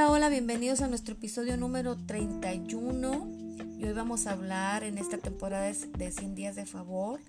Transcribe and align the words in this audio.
Hola, 0.00 0.12
hola, 0.12 0.28
bienvenidos 0.30 0.80
a 0.80 0.88
nuestro 0.88 1.12
episodio 1.12 1.58
número 1.58 1.94
31. 1.94 3.28
Y 3.78 3.84
hoy 3.84 3.92
vamos 3.92 4.26
a 4.26 4.32
hablar 4.32 4.82
en 4.82 4.96
esta 4.96 5.18
temporada 5.18 5.66
de 5.66 6.10
100 6.10 6.34
días 6.34 6.56
de 6.56 6.64
favor 6.64 7.20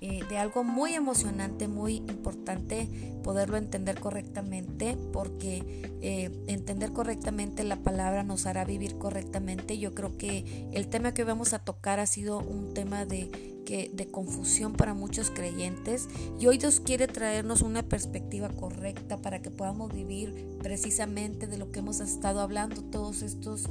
eh, 0.00 0.20
de 0.28 0.36
algo 0.36 0.62
muy 0.62 0.92
emocionante, 0.92 1.68
muy 1.68 1.96
importante 1.96 2.88
poderlo 3.22 3.56
entender 3.56 3.98
correctamente, 3.98 4.96
porque 5.12 5.90
eh, 6.02 6.30
entender 6.48 6.92
correctamente 6.92 7.64
la 7.64 7.76
palabra 7.76 8.22
nos 8.22 8.44
hará 8.46 8.64
vivir 8.64 8.98
correctamente. 8.98 9.78
Yo 9.78 9.94
creo 9.94 10.18
que 10.18 10.68
el 10.72 10.88
tema 10.88 11.14
que 11.14 11.24
vamos 11.24 11.54
a 11.54 11.60
tocar 11.60 11.98
ha 11.98 12.06
sido 12.06 12.40
un 12.40 12.74
tema 12.74 13.06
de, 13.06 13.62
que, 13.64 13.90
de 13.92 14.06
confusión 14.06 14.74
para 14.74 14.92
muchos 14.92 15.30
creyentes 15.30 16.08
y 16.38 16.46
hoy 16.46 16.58
Dios 16.58 16.80
quiere 16.80 17.08
traernos 17.08 17.62
una 17.62 17.82
perspectiva 17.82 18.48
correcta 18.50 19.16
para 19.22 19.40
que 19.40 19.50
podamos 19.50 19.94
vivir 19.94 20.58
precisamente 20.62 21.46
de 21.46 21.56
lo 21.56 21.72
que 21.72 21.78
hemos 21.78 22.00
estado 22.00 22.40
hablando 22.40 22.82
todos 22.84 23.22
estos 23.22 23.64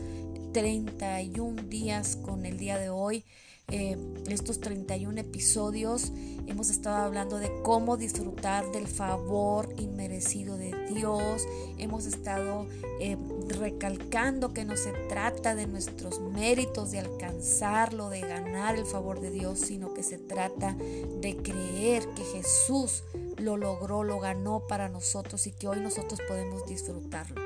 31 0.54 1.64
días 1.64 2.16
con 2.16 2.46
el 2.46 2.58
día 2.58 2.78
de 2.78 2.90
hoy. 2.90 3.26
Eh, 3.72 3.98
estos 4.28 4.60
31 4.60 5.22
episodios 5.22 6.12
hemos 6.46 6.70
estado 6.70 6.98
hablando 6.98 7.40
de 7.40 7.52
cómo 7.64 7.98
disfrutar 7.98 8.72
del 8.72 8.88
favor 8.88 9.74
inmerecido 9.78 10.56
de 10.56 10.72
Dios. 10.94 11.48
Hemos 11.80 12.06
estado 12.06 12.68
eh, 13.00 13.18
recalcando 13.48 14.54
que 14.54 14.66
no 14.66 14.78
se 14.78 14.92
trata 15.10 15.56
de 15.56 15.66
nuestros 15.66 16.20
méritos, 16.20 16.92
de 16.92 17.00
alcanzarlo, 17.00 18.10
de 18.10 18.22
ganar 18.22 18.76
el 18.76 18.86
favor 18.86 19.20
de 19.20 19.32
Dios, 19.32 19.60
sino 19.60 19.96
que 19.96 20.04
se 20.04 20.20
trata 20.20 20.76
de 20.76 21.38
creer 21.42 22.08
que 22.10 22.24
Jesús 22.24 23.04
lo 23.38 23.58
logró, 23.58 24.04
lo 24.04 24.20
ganó 24.20 24.68
para 24.68 24.90
nosotros 24.90 25.48
y 25.48 25.52
que 25.52 25.68
hoy 25.68 25.80
nosotros 25.80 26.20
podemos 26.28 26.68
disfrutarlo. 26.68 27.42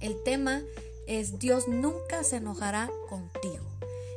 El 0.00 0.22
tema 0.22 0.62
es 1.06 1.40
Dios 1.40 1.66
nunca 1.66 2.22
se 2.22 2.36
enojará 2.36 2.90
contigo. 3.08 3.71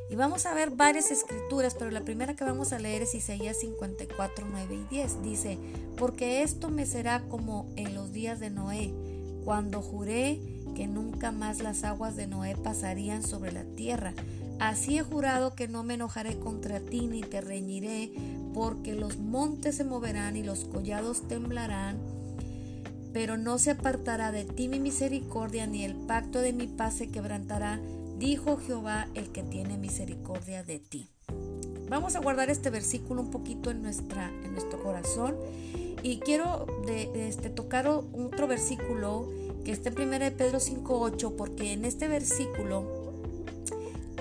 Y 0.09 0.15
vamos 0.15 0.45
a 0.45 0.53
ver 0.53 0.69
varias 0.69 1.09
escrituras, 1.09 1.73
pero 1.73 1.89
la 1.89 2.01
primera 2.01 2.35
que 2.35 2.43
vamos 2.43 2.73
a 2.73 2.79
leer 2.79 3.01
es 3.01 3.15
Isaías 3.15 3.57
54, 3.59 4.45
9 4.49 4.75
y 4.75 4.95
10. 4.95 5.23
Dice, 5.23 5.57
porque 5.97 6.43
esto 6.43 6.69
me 6.69 6.85
será 6.85 7.23
como 7.27 7.67
en 7.75 7.95
los 7.95 8.11
días 8.11 8.39
de 8.39 8.51
Noé, 8.51 8.93
cuando 9.43 9.81
juré 9.81 10.39
que 10.75 10.87
nunca 10.87 11.31
más 11.31 11.61
las 11.61 11.83
aguas 11.83 12.15
de 12.15 12.27
Noé 12.27 12.55
pasarían 12.55 13.23
sobre 13.23 13.51
la 13.51 13.63
tierra. 13.63 14.13
Así 14.59 14.97
he 14.97 15.03
jurado 15.03 15.55
que 15.55 15.67
no 15.67 15.83
me 15.83 15.95
enojaré 15.95 16.37
contra 16.39 16.79
ti 16.79 17.07
ni 17.07 17.21
te 17.21 17.41
reñiré, 17.41 18.11
porque 18.53 18.93
los 18.93 19.17
montes 19.17 19.75
se 19.75 19.83
moverán 19.83 20.37
y 20.37 20.43
los 20.43 20.65
collados 20.65 21.27
temblarán, 21.27 21.97
pero 23.11 23.37
no 23.37 23.57
se 23.57 23.71
apartará 23.71 24.31
de 24.31 24.45
ti 24.45 24.67
mi 24.67 24.79
misericordia, 24.79 25.65
ni 25.67 25.83
el 25.83 25.95
pacto 25.95 26.39
de 26.39 26.53
mi 26.53 26.67
paz 26.67 26.95
se 26.95 27.09
quebrantará 27.09 27.81
dijo 28.17 28.57
Jehová 28.57 29.07
el 29.13 29.31
que 29.31 29.43
tiene 29.43 29.77
misericordia 29.77 30.63
de 30.63 30.79
ti. 30.79 31.09
Vamos 31.89 32.15
a 32.15 32.19
guardar 32.19 32.49
este 32.49 32.69
versículo 32.69 33.21
un 33.21 33.29
poquito 33.29 33.69
en, 33.69 33.81
nuestra, 33.81 34.29
en 34.29 34.53
nuestro 34.53 34.81
corazón 34.81 35.35
y 36.01 36.19
quiero 36.19 36.65
de, 36.85 37.27
este, 37.27 37.49
tocar 37.49 37.87
otro 37.87 38.47
versículo 38.47 39.29
que 39.63 39.71
está 39.71 39.89
en 39.89 39.99
1 39.99 40.37
Pedro 40.37 40.59
5.8 40.59 41.35
porque 41.35 41.73
en 41.73 41.85
este 41.85 42.07
versículo 42.07 43.13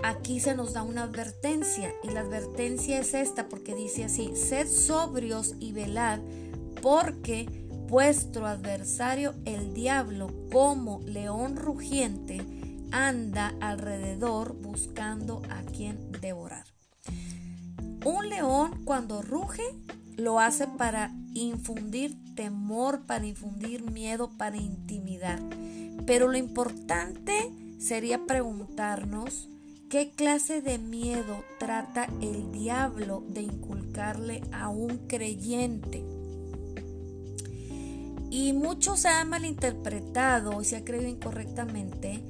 aquí 0.02 0.40
se 0.40 0.54
nos 0.54 0.74
da 0.74 0.82
una 0.82 1.04
advertencia 1.04 1.94
y 2.02 2.10
la 2.10 2.20
advertencia 2.20 2.98
es 2.98 3.14
esta 3.14 3.48
porque 3.48 3.74
dice 3.74 4.04
así, 4.04 4.32
sed 4.34 4.68
sobrios 4.68 5.54
y 5.60 5.72
velad 5.72 6.20
porque 6.82 7.46
vuestro 7.88 8.46
adversario 8.46 9.34
el 9.44 9.72
diablo 9.72 10.30
como 10.50 11.00
león 11.02 11.56
rugiente 11.56 12.42
anda 12.94 13.52
alrededor 13.60 14.54
buscando 14.54 15.42
a 15.50 15.62
quien 15.62 16.12
devorar. 16.20 16.64
Un 18.04 18.28
león 18.28 18.84
cuando 18.84 19.20
ruge 19.20 19.64
lo 20.16 20.38
hace 20.38 20.68
para 20.68 21.10
infundir 21.34 22.16
temor, 22.36 23.04
para 23.04 23.26
infundir 23.26 23.90
miedo, 23.90 24.30
para 24.38 24.56
intimidar. 24.56 25.40
Pero 26.06 26.28
lo 26.28 26.38
importante 26.38 27.50
sería 27.78 28.24
preguntarnos 28.26 29.48
qué 29.90 30.12
clase 30.12 30.62
de 30.62 30.78
miedo 30.78 31.44
trata 31.58 32.08
el 32.20 32.52
diablo 32.52 33.24
de 33.28 33.42
inculcarle 33.42 34.42
a 34.52 34.68
un 34.68 35.08
creyente. 35.08 36.04
Y 38.30 38.52
muchos 38.52 39.00
se 39.00 39.08
han 39.08 39.30
malinterpretado 39.30 40.60
y 40.62 40.64
se 40.64 40.76
ha 40.76 40.84
creído 40.84 41.08
incorrectamente 41.08 42.22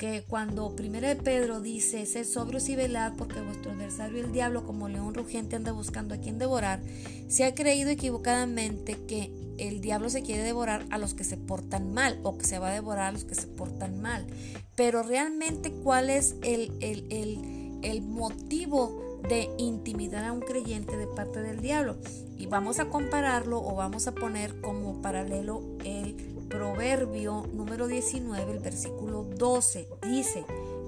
que 0.00 0.24
cuando 0.26 0.74
primero 0.74 1.06
de 1.06 1.14
Pedro 1.14 1.60
dice, 1.60 2.06
sed 2.06 2.24
sobrios 2.24 2.70
y 2.70 2.74
velad 2.74 3.12
porque 3.18 3.42
vuestro 3.42 3.72
adversario 3.72 4.24
el 4.24 4.32
diablo 4.32 4.64
como 4.64 4.88
león 4.88 5.12
rugiente 5.12 5.56
anda 5.56 5.72
buscando 5.72 6.14
a 6.14 6.18
quien 6.18 6.38
devorar, 6.38 6.80
se 7.28 7.44
ha 7.44 7.54
creído 7.54 7.90
equivocadamente 7.90 8.96
que 9.06 9.30
el 9.58 9.82
diablo 9.82 10.08
se 10.08 10.22
quiere 10.22 10.42
devorar 10.42 10.86
a 10.88 10.96
los 10.96 11.12
que 11.12 11.22
se 11.22 11.36
portan 11.36 11.92
mal 11.92 12.18
o 12.22 12.38
que 12.38 12.46
se 12.46 12.58
va 12.58 12.70
a 12.70 12.72
devorar 12.72 13.08
a 13.08 13.12
los 13.12 13.24
que 13.24 13.34
se 13.34 13.46
portan 13.46 14.00
mal. 14.00 14.26
Pero 14.74 15.02
realmente 15.02 15.70
cuál 15.70 16.08
es 16.08 16.34
el, 16.40 16.72
el, 16.80 17.04
el, 17.10 17.80
el 17.82 18.00
motivo 18.00 19.20
de 19.28 19.50
intimidar 19.58 20.24
a 20.24 20.32
un 20.32 20.40
creyente 20.40 20.96
de 20.96 21.08
parte 21.08 21.42
del 21.42 21.60
diablo. 21.60 21.98
Y 22.38 22.46
vamos 22.46 22.78
a 22.78 22.86
compararlo 22.86 23.62
o 23.62 23.74
vamos 23.74 24.06
a 24.06 24.14
poner 24.14 24.62
como 24.62 25.02
paralelo 25.02 25.62
el 25.84 26.29
Proverbio 26.50 27.46
número 27.54 27.86
19, 27.86 28.52
el 28.52 28.58
versículo 28.58 29.22
12, 29.22 29.88
dice, 30.02 30.44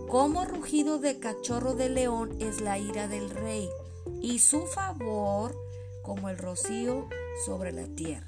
como 0.09 0.45
rugido 0.45 0.99
de 0.99 1.21
cachorro 1.21 1.75
de 1.75 1.89
león 1.89 2.37
es 2.41 2.61
la 2.61 2.79
ira 2.79 3.07
del 3.07 3.31
rey, 3.31 3.71
y 4.21 4.41
su 4.41 4.67
favor 4.67 5.57
como 6.03 6.29
el 6.29 6.37
rocío 6.37 7.09
sobre 7.47 7.73
la 7.73 7.87
tierra. 7.87 8.27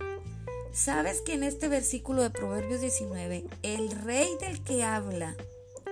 ¿Sabes 0.73 1.21
que 1.21 1.35
en 1.35 1.43
este 1.43 1.69
versículo 1.69 2.23
de 2.23 2.31
Proverbios 2.31 2.81
19, 2.81 3.45
el 3.63 3.91
rey 3.91 4.29
del 4.41 4.63
que 4.63 4.85
habla 4.85 5.37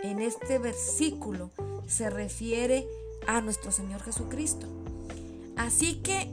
en 0.04 0.20
este 0.20 0.58
versículo 0.58 1.50
se 1.88 2.08
refiere 2.08 2.86
a 3.26 3.40
nuestro 3.40 3.72
Señor 3.72 4.00
Jesucristo? 4.02 4.68
Así 5.56 5.96
que 5.96 6.30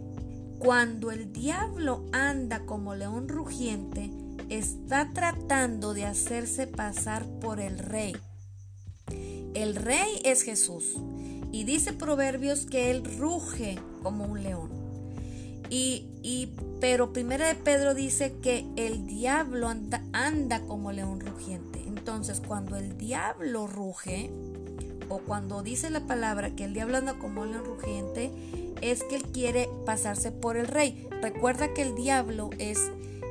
cuando 0.60 1.10
el 1.10 1.34
diablo 1.34 2.04
anda 2.12 2.66
como 2.66 2.94
león 2.94 3.28
rugiente, 3.28 4.12
está 4.50 5.12
tratando 5.14 5.94
de 5.94 6.06
hacerse 6.06 6.68
pasar 6.68 7.26
por 7.40 7.60
el 7.60 7.80
rey. 7.80 8.16
El 9.54 9.76
rey 9.76 10.22
es 10.24 10.44
Jesús 10.44 10.96
y 11.52 11.64
dice 11.64 11.94
Proverbios 11.94 12.66
que 12.66 12.92
él 12.92 13.04
ruge 13.18 13.80
como 14.04 14.26
un 14.26 14.44
león. 14.44 14.70
Y, 15.70 16.08
y 16.24 16.56
pero 16.80 17.14
primera 17.14 17.48
de 17.48 17.56
Pedro 17.56 17.94
dice 17.94 18.34
que 18.42 18.66
el 18.76 19.06
diablo 19.06 19.68
anda, 19.68 20.04
anda 20.14 20.62
como 20.62 20.92
león 20.92 21.20
rugiente. 21.20 21.84
Entonces, 21.86 22.42
cuando 22.46 22.76
el 22.76 22.98
diablo 22.98 23.68
ruge, 23.68 24.32
o 25.10 25.20
cuando 25.20 25.64
dice 25.64 25.90
la 25.90 26.06
palabra 26.06 26.56
que 26.56 26.66
el 26.66 26.74
diablo 26.74 26.98
anda 26.98 27.20
como 27.20 27.46
león 27.46 27.66
rugiente, 27.66 28.32
es 28.82 29.04
que 29.04 29.16
él 29.16 29.24
quiere 29.24 29.70
pasarse 29.86 30.32
por 30.32 30.56
el 30.58 30.68
rey. 30.68 31.08
Recuerda 31.22 31.74
que 31.74 31.82
el 31.82 31.96
diablo 31.96 32.50
es 32.60 32.80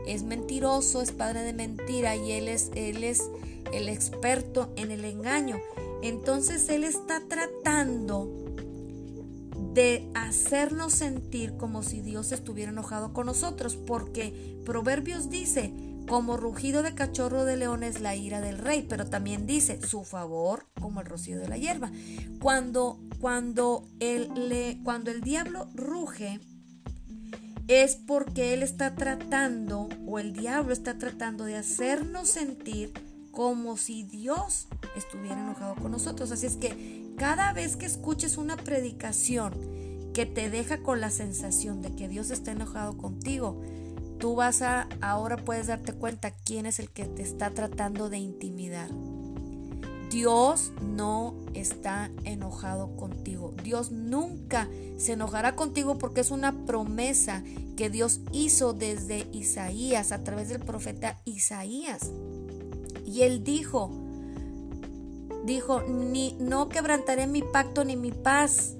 es 0.09 0.23
mentiroso, 0.23 1.03
es 1.03 1.13
padre 1.13 1.43
de 1.43 1.53
mentira 1.53 2.17
y 2.17 2.33
él 2.33 2.49
es, 2.49 2.71
él 2.75 3.05
es 3.05 3.31
el 3.73 3.89
experto 3.89 4.73
en 4.77 4.91
el 4.91 5.05
engaño. 5.05 5.61
Entonces 6.03 6.69
él 6.69 6.85
está 6.85 7.23
tratando 7.29 8.29
de 9.75 10.11
hacernos 10.15 10.95
sentir 10.95 11.57
como 11.57 11.83
si 11.83 12.01
Dios 12.01 12.33
estuviera 12.33 12.73
enojado 12.73 13.13
con 13.13 13.27
nosotros, 13.27 13.77
porque 13.77 14.59
Proverbios 14.65 15.31
dice, 15.31 15.72
como 16.09 16.37
rugido 16.37 16.83
de 16.83 16.95
cachorro 16.95 17.45
de 17.45 17.57
león 17.57 17.83
es 17.83 18.01
la 18.01 18.16
ira 18.16 18.41
del 18.41 18.59
rey, 18.59 18.87
pero 18.89 19.07
también 19.07 19.47
dice 19.47 19.81
su 19.87 20.04
favor 20.04 20.66
como 20.81 21.01
el 21.01 21.07
rocío 21.07 21.39
de 21.39 21.49
la 21.49 21.59
hierba. 21.59 21.93
Cuando, 22.41 22.99
cuando, 23.21 23.87
el, 24.01 24.81
cuando 24.83 25.11
el 25.11 25.21
diablo 25.21 25.69
ruge, 25.75 26.41
es 27.68 27.97
porque 27.97 28.54
Él 28.54 28.62
está 28.62 28.94
tratando, 28.94 29.88
o 30.06 30.18
el 30.18 30.32
diablo 30.32 30.72
está 30.72 30.98
tratando 30.98 31.44
de 31.44 31.56
hacernos 31.56 32.28
sentir 32.28 32.92
como 33.30 33.76
si 33.76 34.03
Dios 34.03 34.68
estuviera 34.97 35.41
enojado 35.41 35.76
con 35.76 35.92
nosotros. 35.92 36.32
Así 36.32 36.47
es 36.47 36.56
que 36.56 37.06
cada 37.16 37.53
vez 37.53 37.76
que 37.76 37.86
escuches 37.86 38.38
una 38.38 38.56
predicación 38.56 39.53
que 40.15 40.26
te 40.26 40.50
deja 40.50 40.82
con 40.82 41.00
la 41.00 41.10
sensación 41.10 41.82
de 41.82 41.94
que 41.94 42.09
Dios 42.09 42.30
está 42.30 42.53
enojado 42.53 42.97
contigo, 42.97 43.62
tú 44.18 44.34
vas 44.34 44.62
a, 44.62 44.88
ahora 45.00 45.36
puedes 45.36 45.66
darte 45.68 45.92
cuenta 45.92 46.32
quién 46.32 46.66
es 46.66 46.80
el 46.80 46.91
que 46.91 47.04
te 47.04 47.22
está 47.22 47.50
tratando 47.50 48.09
de 48.09 48.18
intimidar. 48.18 48.91
Dios 50.10 50.72
no 50.82 51.34
está 51.60 52.10
enojado 52.25 52.97
contigo. 52.97 53.55
Dios 53.63 53.91
nunca 53.91 54.69
se 54.97 55.13
enojará 55.13 55.57
contigo 55.57 55.99
porque 55.99 56.21
es 56.21 56.31
una 56.31 56.65
promesa 56.66 57.43
que 57.77 57.91
Dios 57.91 58.21
hizo 58.33 58.72
desde 58.72 59.27
Isaías, 59.33 60.13
a 60.13 60.25
través 60.25 60.49
del 60.49 60.60
profeta 60.60 61.21
Isaías. 61.25 62.10
Y 63.07 63.22
él 63.22 63.45
dijo, 63.45 63.91
dijo, 65.45 65.83
ni 65.83 66.37
no 66.41 66.69
quebrantaré 66.69 67.27
mi 67.27 67.43
pacto 67.43 67.84
ni 67.84 67.97
mi 67.97 68.13
paz. 68.13 68.75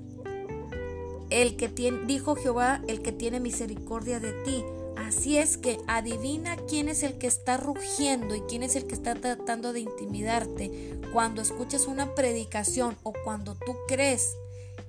El 1.31 1.57
que 1.57 1.69
tiene, 1.69 2.07
dijo 2.07 2.37
Jehová, 2.37 2.83
el 2.89 3.03
que 3.03 3.13
tiene 3.13 3.41
misericordia 3.41 4.21
de 4.21 4.33
ti. 4.45 4.65
Así 5.07 5.39
es 5.39 5.57
que 5.57 5.79
adivina 5.87 6.57
quién 6.69 6.89
es 6.89 7.03
el 7.03 7.19
que 7.19 7.29
está 7.29 7.57
rugiendo 7.57 8.35
y 8.35 8.41
quién 8.43 8.63
es 8.63 8.75
el 8.75 8.87
que 8.87 8.95
está 8.95 9.15
tratando 9.15 9.73
de 9.73 9.81
intimidarte 9.81 10.99
cuando 11.13 11.41
escuchas 11.41 11.87
una 11.87 12.15
predicación 12.15 12.99
o 13.05 13.13
cuando 13.25 13.55
tú 13.55 13.77
crees 13.87 14.37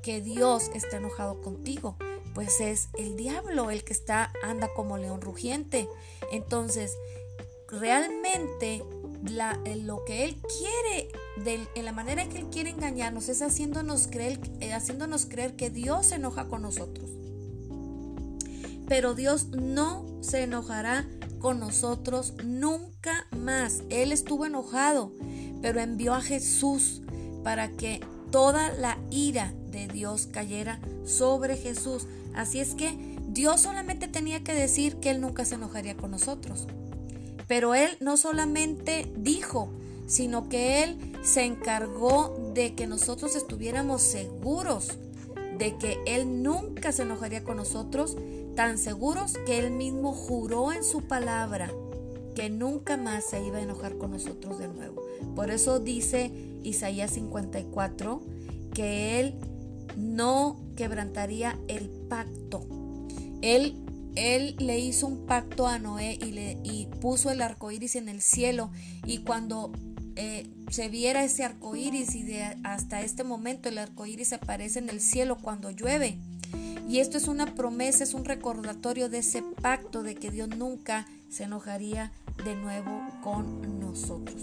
que 0.02 0.22
Dios 0.22 0.72
está 0.74 0.98
enojado 0.98 1.42
contigo. 1.42 1.96
Pues 2.34 2.60
es 2.60 2.90
el 2.98 3.18
diablo 3.18 3.70
el 3.70 3.84
que 3.84 3.94
está 3.94 4.34
anda 4.44 4.74
como 4.74 4.98
león 4.98 5.22
rugiente. 5.22 5.88
Entonces, 6.32 6.98
realmente 7.68 8.84
lo 9.84 10.06
que 10.06 10.26
Él 10.26 10.42
quiere, 10.42 11.12
de, 11.44 11.68
en 11.76 11.86
la 11.86 11.92
manera 11.92 12.24
en 12.24 12.30
que 12.30 12.40
Él 12.40 12.48
quiere 12.50 12.72
engañarnos, 12.72 13.30
es 13.30 13.42
haciéndonos 13.42 14.08
creer, 14.08 14.40
eh, 14.60 14.74
haciéndonos 14.74 15.26
creer 15.28 15.56
que 15.56 15.70
Dios 15.70 16.08
se 16.08 16.16
enoja 16.16 16.48
con 16.48 16.62
nosotros. 16.62 17.19
Pero 18.90 19.14
Dios 19.14 19.50
no 19.50 20.06
se 20.22 20.44
enojará 20.44 21.08
con 21.40 21.60
nosotros 21.60 22.34
nunca 22.44 23.28
más. 23.32 23.84
Él 23.90 24.12
estuvo 24.12 24.46
enojado, 24.46 25.14
pero 25.62 25.80
envió 25.80 26.16
a 26.16 26.22
Jesús 26.22 27.02
para 27.44 27.70
que 27.70 28.02
toda 28.32 28.74
la 28.74 28.98
ira 29.12 29.54
de 29.72 29.88
Dios 29.88 30.28
cayera 30.32 30.82
sobre 31.06 31.56
Jesús. 31.56 32.08
Así 32.36 32.60
es 32.60 32.74
que 32.74 33.18
Dios 33.30 33.62
solamente 33.62 34.08
tenía 34.08 34.44
que 34.44 34.54
decir 34.54 34.98
que 34.98 35.12
Él 35.12 35.22
nunca 35.22 35.46
se 35.46 35.56
enojaría 35.56 35.96
con 35.96 36.12
nosotros. 36.12 36.68
Pero 37.48 37.76
Él 37.76 37.96
no 38.02 38.18
solamente 38.18 39.12
dijo, 39.16 39.70
sino 40.08 40.50
que 40.50 40.84
Él 40.84 41.14
se 41.22 41.44
encargó 41.44 42.52
de 42.56 42.74
que 42.74 42.88
nosotros 42.88 43.36
estuviéramos 43.36 44.02
seguros 44.02 44.98
de 45.60 45.76
que 45.76 46.02
Él 46.08 46.42
nunca 46.42 46.92
se 46.92 47.04
enojaría 47.04 47.44
con 47.44 47.58
nosotros, 47.58 48.18
tan 48.60 48.78
seguros 48.78 49.36
que 49.46 49.58
Él 49.58 49.72
mismo 49.72 50.12
juró 50.12 50.74
en 50.74 50.84
su 50.84 51.04
palabra 51.04 51.72
que 52.36 52.50
nunca 52.50 52.98
más 52.98 53.24
se 53.24 53.42
iba 53.42 53.58
a 53.58 53.62
enojar 53.62 53.98
con 53.98 54.12
nosotros 54.12 54.60
de 54.60 54.68
nuevo. 54.68 55.02
Por 55.34 55.50
eso 55.50 55.80
dice 55.80 56.30
Isaías 56.62 57.12
54 57.12 58.22
que 58.74 59.22
Él 59.22 59.36
no 59.96 60.60
quebrantaría 60.76 61.58
el 61.70 61.90
pacto. 62.10 62.68
Él 63.42 63.78
él 64.16 64.58
le 64.60 64.78
hizo 64.78 65.08
un 65.08 65.26
pacto 65.26 65.66
a 65.66 65.80
Noé 65.80 66.20
y, 66.22 66.32
le, 66.32 66.58
y 66.66 66.88
puso 67.00 67.32
el 67.32 67.42
arco 67.42 67.72
iris 67.72 67.96
en 67.96 68.10
el 68.10 68.22
cielo. 68.22 68.72
Y 69.06 69.20
cuando 69.20 69.72
eh, 70.18 70.50
se 70.70 70.90
viera 70.90 71.24
ese 71.24 71.46
arco 71.46 71.78
iris, 71.78 72.14
y 72.14 72.24
de, 72.24 72.44
hasta 72.66 73.04
este 73.04 73.24
momento 73.24 73.70
el 73.70 73.78
arco 73.78 74.06
iris 74.06 74.34
aparece 74.34 74.80
en 74.80 74.90
el 74.90 75.00
cielo 75.00 75.38
cuando 75.42 75.72
llueve. 75.72 76.20
Y 76.90 77.02
esto 77.02 77.20
es 77.20 77.28
una 77.28 77.54
promesa, 77.54 78.04
es 78.04 78.16
un 78.16 78.26
recordatorio 78.26 79.10
de 79.10 79.20
ese 79.20 79.44
pacto 79.44 80.02
de 80.02 80.16
que 80.16 80.32
Dios 80.32 80.50
nunca 80.50 81.06
se 81.30 81.44
enojaría 81.44 82.12
de 82.44 82.56
nuevo 82.56 83.04
con 83.22 83.80
nosotros. 83.80 84.42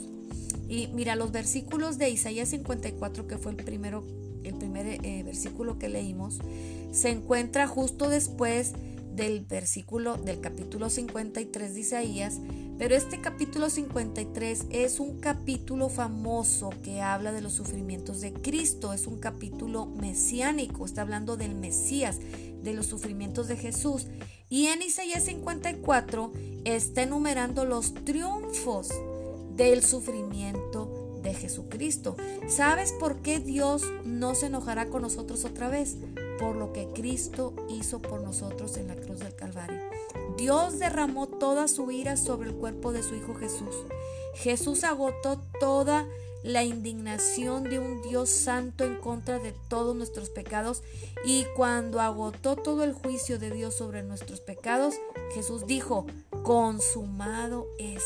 Y 0.69 0.87
mira, 0.95 1.17
los 1.17 1.33
versículos 1.33 1.99
de 1.99 2.09
Isaías 2.09 2.51
54, 2.51 3.27
que 3.27 3.37
fue 3.37 3.51
el 3.51 3.57
primero, 3.57 4.07
el 4.45 4.55
primer 4.55 4.87
eh, 4.87 5.25
versículo 5.25 5.81
que 5.81 5.89
leímos, 5.89 6.39
se 6.93 7.11
encuentra 7.11 7.67
justo 7.67 8.09
después 8.09 8.75
del 9.17 9.41
versículo 9.41 10.17
del 10.17 10.41
capítulo 10.41 10.89
53 10.89 11.75
de 11.75 11.81
Isaías, 11.81 12.39
pero 12.79 12.95
este 12.95 13.21
capítulo 13.21 13.71
53 13.71 14.67
es 14.71 15.01
un 15.01 15.19
capítulo 15.19 15.89
famoso 15.89 16.71
que 16.83 17.01
habla 17.01 17.33
de 17.33 17.41
los 17.41 17.53
sufrimientos 17.53 18.21
de 18.21 18.33
Cristo, 18.33 18.93
es 18.93 19.07
un 19.07 19.19
capítulo 19.19 19.87
mesiánico, 19.87 20.85
está 20.85 21.03
hablando 21.03 21.37
del 21.37 21.55
Mesías, 21.55 22.19
de 22.63 22.75
los 22.75 22.87
sufrimientos 22.87 23.49
de 23.49 23.57
Jesús. 23.57 24.07
Y 24.49 24.67
en 24.67 24.83
Isaías 24.83 25.25
54 25.25 26.33
está 26.65 27.03
enumerando 27.03 27.65
los 27.65 27.95
triunfos 27.95 28.91
del 29.57 29.83
sufrimiento 29.83 31.21
de 31.23 31.35
Jesucristo. 31.35 32.17
¿Sabes 32.47 32.93
por 32.93 33.23
qué 33.23 33.41
Dios 33.41 33.83
no 34.05 34.35
se 34.35 34.47
enojará 34.47 34.91
con 34.91 35.03
nosotros 35.03 35.45
otra 35.45 35.69
vez? 35.69 35.97
por 36.39 36.57
lo 36.57 36.73
que 36.73 36.89
Cristo 36.89 37.55
hizo 37.69 38.01
por 38.01 38.21
nosotros 38.23 38.77
en 38.77 38.89
la 38.89 38.97
cruz 38.97 39.21
del 39.21 39.35
Calvario. 39.35 39.81
Dios 40.37 40.79
derramó 40.79 41.27
toda 41.27 41.69
su 41.69 41.91
ira 41.91 42.17
sobre 42.17 42.51
el 42.51 42.57
cuerpo 42.57 42.93
de 42.93 43.03
su 43.03 43.15
Hijo 43.15 43.35
Jesús. 43.35 43.75
Jesús 44.35 44.85
agotó 44.85 45.41
toda 45.61 46.07
la 46.43 46.63
indignación 46.63 47.65
de 47.65 47.79
un 47.79 48.03
Dios 48.03 48.31
santo 48.31 48.85
en 48.85 48.97
contra 48.97 49.39
de 49.39 49.53
todos 49.69 49.97
nuestros 49.97 50.31
pecados 50.31 50.83
y 51.25 51.45
cuando 51.57 52.01
agotó 52.01 52.55
todo 52.55 52.85
el 52.85 52.93
juicio 52.93 53.39
de 53.39 53.51
Dios 53.51 53.75
sobre 53.75 54.03
nuestros 54.03 54.41
pecados, 54.41 54.95
Jesús 55.35 55.67
dijo, 55.67 56.07
consumado 56.45 57.67
es. 57.79 58.05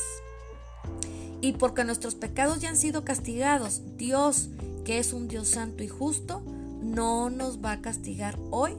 Y 1.43 1.53
porque 1.53 1.85
nuestros 1.85 2.15
pecados 2.15 2.61
ya 2.61 2.71
han 2.71 2.77
sido 2.77 3.05
castigados, 3.05 3.83
Dios, 3.97 4.49
que 4.85 4.99
es 4.99 5.13
un 5.13 5.29
Dios 5.29 5.49
santo 5.49 5.83
y 5.83 5.89
justo, 5.89 6.43
no 6.81 7.29
nos 7.29 7.63
va 7.63 7.73
a 7.73 7.83
castigar 7.83 8.39
hoy 8.51 8.75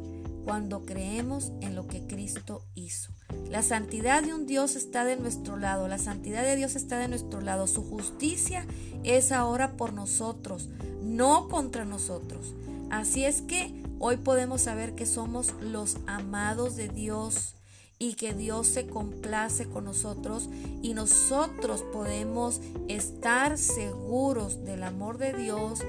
cuando 0.46 0.86
creemos 0.86 1.52
en 1.62 1.76
lo 1.76 1.88
que 1.88 2.08
Cristo 2.08 2.66
hizo. 2.74 3.12
La 3.50 3.64
santidad 3.64 4.24
de 4.24 4.34
un 4.34 4.46
Dios 4.46 4.76
está 4.76 5.04
de 5.04 5.18
nuestro 5.18 5.58
lado, 5.58 5.88
la 5.88 5.98
santidad 5.98 6.44
de 6.44 6.56
Dios 6.56 6.76
está 6.76 7.00
de 7.00 7.08
nuestro 7.08 7.42
lado, 7.42 7.68
su 7.68 7.84
justicia 7.84 8.66
es 9.04 9.32
ahora 9.32 9.78
por 9.78 9.94
nosotros, 9.94 10.70
no 11.02 11.48
contra 11.50 11.86
nosotros. 11.86 12.54
Así 12.90 13.26
es 13.26 13.42
que 13.42 13.84
hoy 14.00 14.18
podemos 14.18 14.62
saber 14.62 14.96
que 14.96 15.06
somos 15.06 15.54
los 15.62 15.98
amados 16.08 16.76
de 16.76 16.88
Dios 16.88 17.56
y 18.00 18.16
que 18.16 18.34
Dios 18.34 18.68
se 18.68 18.88
complace 18.88 19.66
con 19.66 19.86
nosotros 19.86 20.50
y 20.82 20.94
nosotros 20.94 21.84
podemos 21.94 22.60
estar 22.88 23.58
seguros 23.58 24.66
del 24.66 24.84
amor 24.84 25.18
de 25.18 25.34
Dios 25.34 25.82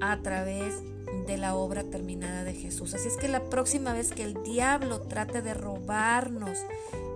a 0.00 0.18
través 0.18 0.82
de 0.82 0.93
de 1.26 1.36
la 1.36 1.54
obra 1.54 1.84
terminada 1.84 2.44
de 2.44 2.54
Jesús. 2.54 2.94
Así 2.94 3.08
es 3.08 3.16
que 3.16 3.28
la 3.28 3.48
próxima 3.48 3.92
vez 3.92 4.12
que 4.12 4.24
el 4.24 4.42
diablo 4.42 5.02
trate 5.02 5.42
de 5.42 5.54
robarnos 5.54 6.58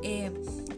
eh, 0.02 0.32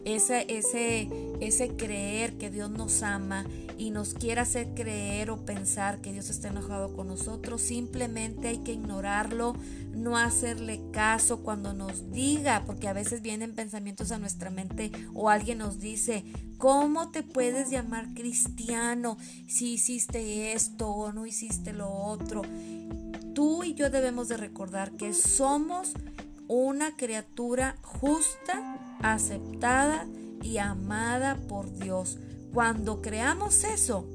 ese, 0.05 0.45
ese, 0.49 1.09
ese 1.39 1.69
creer 1.75 2.37
que 2.37 2.49
Dios 2.49 2.71
nos 2.71 3.03
ama 3.03 3.45
y 3.77 3.91
nos 3.91 4.13
quiera 4.13 4.43
hacer 4.43 4.73
creer 4.75 5.29
o 5.31 5.45
pensar 5.45 6.01
que 6.01 6.11
Dios 6.11 6.29
está 6.29 6.49
enojado 6.49 6.93
con 6.93 7.07
nosotros, 7.07 7.61
simplemente 7.61 8.47
hay 8.47 8.57
que 8.59 8.73
ignorarlo, 8.73 9.55
no 9.91 10.17
hacerle 10.17 10.81
caso 10.91 11.41
cuando 11.41 11.73
nos 11.73 12.11
diga, 12.11 12.63
porque 12.65 12.87
a 12.87 12.93
veces 12.93 13.21
vienen 13.21 13.53
pensamientos 13.53 14.11
a 14.11 14.19
nuestra 14.19 14.49
mente 14.49 14.91
o 15.13 15.29
alguien 15.29 15.59
nos 15.59 15.79
dice, 15.79 16.23
¿cómo 16.57 17.09
te 17.09 17.23
puedes 17.23 17.69
llamar 17.69 18.13
cristiano 18.13 19.17
si 19.47 19.73
hiciste 19.73 20.53
esto 20.53 20.89
o 20.89 21.11
no 21.11 21.25
hiciste 21.25 21.73
lo 21.73 21.91
otro? 21.91 22.43
Tú 23.41 23.63
y 23.63 23.73
yo 23.73 23.89
debemos 23.89 24.27
de 24.27 24.37
recordar 24.37 24.91
que 24.91 25.15
somos 25.15 25.93
una 26.47 26.95
criatura 26.95 27.75
justa, 27.81 28.77
aceptada 29.01 30.05
y 30.43 30.59
amada 30.59 31.39
por 31.47 31.73
Dios. 31.73 32.19
Cuando 32.53 33.01
creamos 33.01 33.63
eso, 33.63 34.05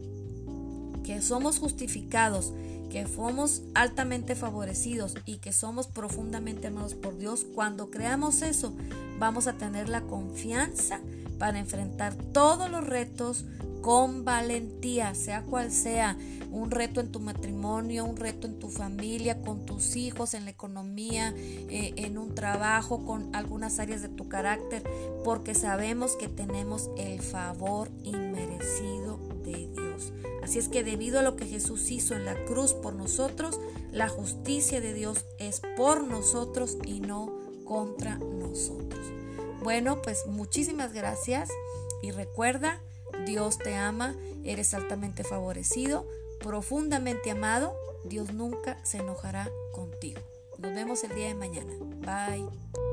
que 1.03 1.21
somos 1.23 1.59
justificados, 1.59 2.53
que 2.89 3.05
somos 3.09 3.63
altamente 3.75 4.37
favorecidos 4.37 5.17
y 5.25 5.39
que 5.39 5.53
somos 5.53 5.89
profundamente 5.89 6.69
amados 6.69 6.95
por 6.95 7.19
Dios, 7.19 7.45
cuando 7.53 7.91
creamos 7.91 8.43
eso, 8.43 8.77
vamos 9.19 9.49
a 9.49 9.55
tener 9.55 9.89
la 9.89 10.03
confianza 10.03 11.01
para 11.41 11.59
enfrentar 11.59 12.15
todos 12.15 12.71
los 12.71 12.87
retos 12.87 13.45
con 13.87 14.25
valentía, 14.25 15.15
sea 15.15 15.45
cual 15.45 15.71
sea, 15.71 16.19
un 16.51 16.73
reto 16.73 17.01
en 17.01 17.13
tu 17.13 17.21
matrimonio, 17.21 18.05
un 18.05 18.17
reto 18.17 18.49
en 18.49 18.59
tu 18.59 18.69
familia, 18.69 19.41
con 19.43 19.65
tus 19.65 19.95
hijos, 19.95 20.35
en 20.35 20.45
la 20.45 20.51
economía, 20.51 21.33
eh, 21.37 21.93
en 21.95 22.19
un 22.19 22.35
trabajo, 22.35 23.07
con 23.07 23.33
algunas 23.33 23.79
áreas 23.79 24.03
de 24.03 24.09
tu 24.09 24.29
carácter, 24.29 24.83
porque 25.23 25.55
sabemos 25.55 26.17
que 26.17 26.27
tenemos 26.27 26.91
el 26.99 27.23
favor 27.23 27.89
inmerecido 28.03 29.21
de 29.45 29.69
Dios. 29.69 30.13
Así 30.43 30.59
es 30.59 30.69
que 30.69 30.83
debido 30.83 31.21
a 31.21 31.23
lo 31.23 31.37
que 31.37 31.47
Jesús 31.47 31.89
hizo 31.93 32.17
en 32.17 32.25
la 32.25 32.35
cruz 32.45 32.73
por 32.73 32.93
nosotros, 32.93 33.61
la 33.93 34.09
justicia 34.09 34.81
de 34.81 34.95
Dios 34.95 35.27
es 35.39 35.63
por 35.77 36.03
nosotros 36.03 36.77
y 36.85 36.99
no 36.99 37.33
contra 37.65 38.17
nosotros. 38.17 39.07
Bueno, 39.63 40.03
pues 40.03 40.27
muchísimas 40.27 40.93
gracias 40.93 41.51
y 42.03 42.11
recuerda, 42.11 42.81
Dios 43.25 43.59
te 43.59 43.75
ama, 43.75 44.15
eres 44.45 44.75
altamente 44.75 45.25
favorecido, 45.25 46.07
profundamente 46.41 47.31
amado, 47.31 47.75
Dios 48.05 48.33
nunca 48.33 48.85
se 48.85 48.99
enojará 48.99 49.51
contigo. 49.73 50.21
Nos 50.59 50.75
vemos 50.75 51.05
el 51.05 51.15
día 51.15 51.29
de 51.29 51.35
mañana. 51.35 51.73
Bye. 51.79 52.86